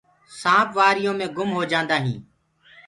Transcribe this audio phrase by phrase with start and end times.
[0.39, 2.23] سآنپ وآريو مينٚ گُم هوجآندآ هينٚ۔